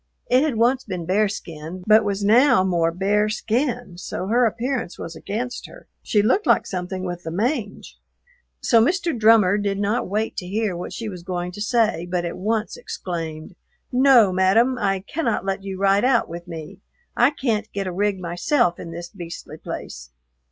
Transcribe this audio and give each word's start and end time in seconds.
It 0.31 0.41
had 0.41 0.55
once 0.55 0.83
been 0.83 1.05
bearskin, 1.05 1.83
but 1.85 2.03
was 2.03 2.23
now 2.23 2.63
more 2.63 2.91
bare 2.91 3.29
skin, 3.29 3.99
so 3.99 4.25
her 4.25 4.47
appearance 4.47 4.97
was 4.97 5.15
against 5.15 5.67
her; 5.67 5.85
she 6.01 6.23
looked 6.23 6.47
like 6.47 6.65
something 6.65 7.03
with 7.03 7.21
the 7.21 7.29
mange. 7.29 7.99
So 8.61 8.83
Mr. 8.83 9.15
Drummer 9.15 9.59
did 9.59 9.77
not 9.77 10.07
wait 10.07 10.35
to 10.37 10.47
hear 10.47 10.75
what 10.75 10.91
she 10.91 11.07
was 11.07 11.21
going 11.21 11.51
to 11.51 11.61
say 11.61 12.07
but 12.09 12.25
at 12.25 12.35
once 12.35 12.77
exclaimed, 12.77 13.55
"No, 13.91 14.31
madam, 14.31 14.75
I 14.79 15.01
cannot 15.01 15.45
let 15.45 15.63
you 15.63 15.77
ride 15.77 16.03
out 16.03 16.27
with 16.27 16.47
me. 16.47 16.79
I 17.15 17.29
can't 17.29 17.71
get 17.71 17.85
a 17.85 17.91
rig 17.91 18.19
myself 18.19 18.79
in 18.79 18.89
this 18.89 19.07
beastly 19.09 19.57
place." 19.57 20.09